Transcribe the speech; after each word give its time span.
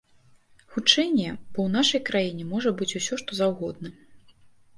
Хутчэй 0.75 1.11
не, 1.17 1.29
бо 1.51 1.59
ў 1.67 1.69
нашай 1.77 2.01
краіне 2.09 2.43
можа 2.55 2.69
быць 2.81 2.89
усё, 3.01 3.13
што 3.25 3.31
заўгодна. 3.43 3.89